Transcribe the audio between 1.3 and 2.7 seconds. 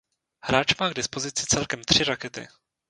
celkem tři rakety.